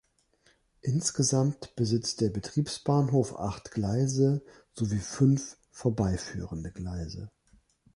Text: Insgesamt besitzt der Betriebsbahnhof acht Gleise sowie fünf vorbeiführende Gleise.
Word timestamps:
Insgesamt 0.81 1.75
besitzt 1.75 2.21
der 2.21 2.29
Betriebsbahnhof 2.29 3.37
acht 3.39 3.69
Gleise 3.69 4.41
sowie 4.73 4.97
fünf 4.97 5.59
vorbeiführende 5.69 6.71
Gleise. 6.71 7.29